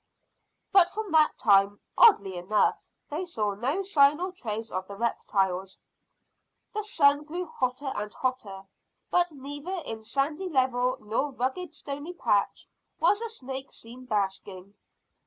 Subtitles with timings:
[0.71, 2.75] But from that time, oddly enough,
[3.11, 5.79] they saw no sign or trace of the reptiles.
[6.73, 8.63] The sun grew hotter and hotter,
[9.11, 12.67] but neither in sandy level nor rugged stony patch
[12.99, 14.73] was a snake seen basking.